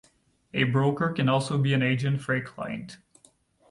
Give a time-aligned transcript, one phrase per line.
[0.55, 2.97] A broker can also be an agent for a client.